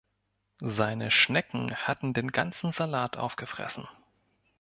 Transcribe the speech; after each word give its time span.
Seine 0.65 1.11
Schnecken 1.11 1.75
hatten 1.75 2.15
den 2.15 2.31
ganzen 2.31 2.71
Salat 2.71 3.17
aufgefressen. 3.17 3.87